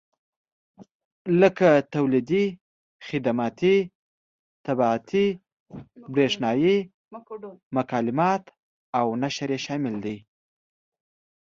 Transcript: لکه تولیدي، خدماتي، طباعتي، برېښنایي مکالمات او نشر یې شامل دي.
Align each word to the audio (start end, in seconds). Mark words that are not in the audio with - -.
لکه 1.41 1.69
تولیدي، 1.93 2.45
خدماتي، 3.07 3.75
طباعتي، 4.65 5.27
برېښنایي 6.13 6.77
مکالمات 7.75 8.43
او 8.99 9.07
نشر 9.23 9.49
یې 9.55 9.59
شامل 9.65 9.95
دي. 10.05 10.17